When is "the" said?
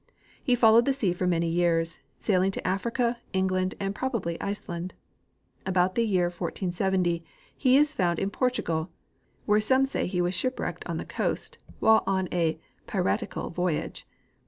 0.85-0.93, 5.93-6.01, 10.97-11.05